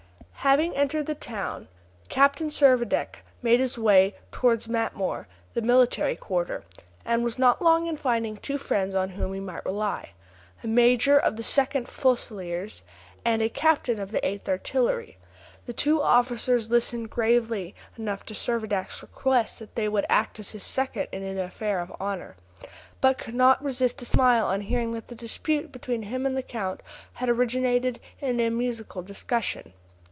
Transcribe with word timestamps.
Having 0.43 0.75
entered 0.75 1.05
the 1.05 1.13
town, 1.13 1.67
Captain 2.09 2.49
Servadac 2.49 3.17
made 3.43 3.59
his 3.59 3.77
way 3.77 4.15
towards 4.31 4.67
Matmore, 4.67 5.27
the 5.53 5.61
military 5.61 6.15
quarter, 6.15 6.63
and 7.05 7.23
was 7.23 7.37
not 7.37 7.61
long 7.61 7.85
in 7.85 7.95
finding 7.95 8.37
two 8.37 8.57
friends 8.57 8.95
on 8.95 9.09
whom 9.09 9.35
he 9.35 9.39
might 9.39 9.63
rely 9.63 10.13
a 10.63 10.67
major 10.67 11.19
of 11.19 11.35
the 11.35 11.43
2nd 11.43 11.87
Fusileers, 11.87 12.81
and 13.23 13.43
a 13.43 13.49
captain 13.49 13.99
of 13.99 14.09
the 14.11 14.19
8th 14.21 14.49
Artillery. 14.49 15.17
The 15.67 15.73
two 15.73 16.01
officers 16.01 16.71
listened 16.71 17.11
gravely 17.11 17.75
enough 17.95 18.25
to 18.25 18.33
Servadac's 18.33 19.03
request 19.03 19.59
that 19.59 19.75
they 19.75 19.87
would 19.87 20.07
act 20.09 20.39
as 20.39 20.53
his 20.53 20.63
seconds 20.63 21.09
in 21.11 21.21
an 21.21 21.37
affair 21.37 21.79
of 21.81 21.93
honor, 21.99 22.35
but 22.99 23.19
could 23.19 23.35
not 23.35 23.63
resist 23.63 24.01
a 24.01 24.05
smile 24.05 24.47
on 24.47 24.61
hearing 24.61 24.89
that 24.93 25.07
the 25.07 25.13
dispute 25.13 25.71
between 25.71 26.01
him 26.01 26.25
and 26.25 26.35
the 26.35 26.41
count 26.41 26.81
had 27.13 27.29
originated 27.29 27.99
in 28.19 28.39
a 28.39 28.49
musical 28.49 29.03
discussion. 29.03 29.73